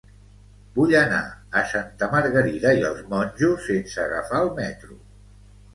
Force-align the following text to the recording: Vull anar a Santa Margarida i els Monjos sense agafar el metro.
Vull 0.77 0.93
anar 1.01 1.19
a 1.61 1.63
Santa 1.73 2.09
Margarida 2.15 2.75
i 2.81 2.83
els 2.91 3.07
Monjos 3.13 3.69
sense 3.71 4.05
agafar 4.09 4.43
el 4.49 4.55
metro. 4.65 5.01